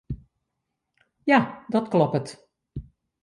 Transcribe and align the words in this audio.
Ja, 1.27 1.65
dat 1.67 1.87
kloppet. 1.89 2.49